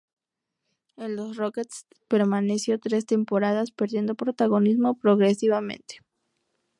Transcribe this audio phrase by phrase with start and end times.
[0.97, 5.99] En los Rockets permaneció tres temporadas, perdiendo protagonismo progresivamente.